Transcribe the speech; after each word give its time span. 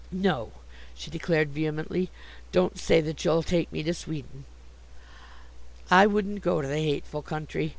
"No," 0.11 0.53
she 0.95 1.11
declared 1.11 1.49
vehemently, 1.53 2.09
"don't 2.51 2.75
say 2.79 3.01
that 3.01 3.23
you'll 3.23 3.43
take 3.43 3.71
me 3.71 3.83
to 3.83 3.93
Sweden. 3.93 4.45
I 5.91 6.07
wouldn't 6.07 6.41
go 6.41 6.59
to 6.59 6.67
the 6.67 6.79
hateful 6.83 7.21
country. 7.21 7.69